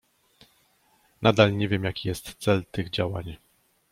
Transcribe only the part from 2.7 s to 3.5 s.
tych działań.